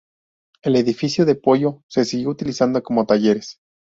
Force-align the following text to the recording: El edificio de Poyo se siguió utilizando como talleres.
El 0.63 0.77
edificio 0.77 1.25
de 1.27 1.35
Poyo 1.35 1.83
se 1.87 2.05
siguió 2.05 2.29
utilizando 2.31 2.81
como 2.81 3.05
talleres. 3.05 3.59